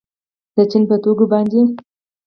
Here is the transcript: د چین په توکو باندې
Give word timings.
د 0.55 0.57
چین 0.71 0.83
په 0.89 0.95
توکو 1.03 1.25
باندې 1.31 1.59